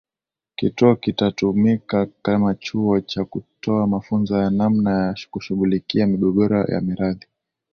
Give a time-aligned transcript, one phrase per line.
[0.55, 7.27] Kituo kitatumika kama Chuo cha kutoa mafunzo ya namna ya kushughulikia migogoro ya mirathi